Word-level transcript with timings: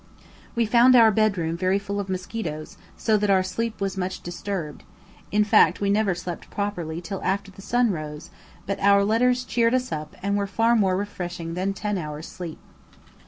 We 0.55 0.65
found 0.65 0.95
our 0.95 1.11
bedroom 1.11 1.55
very 1.55 1.77
full 1.77 1.99
of 1.99 2.09
mosquitoes, 2.09 2.75
so 2.97 3.17
that 3.17 3.29
our 3.29 3.43
sleep 3.43 3.79
was 3.79 3.97
much 3.99 4.21
disturbed, 4.23 4.81
in 5.31 5.43
fact 5.43 5.79
we 5.79 5.91
never 5.91 6.15
slept 6.15 6.49
properly 6.49 7.01
till 7.01 7.21
after 7.23 7.51
the 7.51 7.61
sun 7.61 7.91
rose; 7.91 8.31
but 8.65 8.79
our 8.79 9.03
letters 9.03 9.43
cheered 9.43 9.75
us 9.75 9.91
up 9.91 10.15
and 10.23 10.35
were 10.37 10.47
far 10.47 10.75
more 10.75 10.97
refreshing 10.97 11.53
than 11.53 11.73
ten 11.73 11.99
hours' 11.99 12.25
sleep. 12.27 12.57